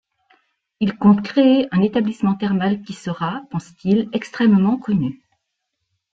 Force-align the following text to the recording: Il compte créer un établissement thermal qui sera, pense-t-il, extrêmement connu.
Il 0.79 0.97
compte 0.97 1.21
créer 1.21 1.67
un 1.71 1.83
établissement 1.83 2.33
thermal 2.33 2.81
qui 2.81 2.93
sera, 2.93 3.43
pense-t-il, 3.51 4.09
extrêmement 4.13 4.77
connu. 4.79 5.21